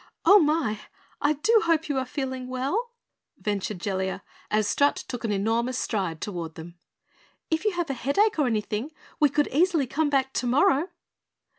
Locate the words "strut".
4.67-4.95